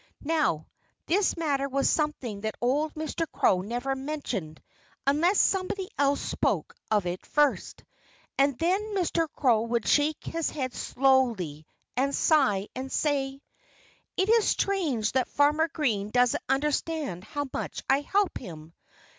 [0.25, 0.65] Now,
[1.05, 3.27] this matter was something that old Mr.
[3.31, 4.59] Crow never mentioned
[5.05, 7.83] unless somebody else spoke of it first.
[8.35, 9.27] And then Mr.
[9.31, 13.43] Crow would shake his head slowly, and sigh, and say:
[14.17, 18.73] "It's strange that Farmer Green doesn't understand how much I help him.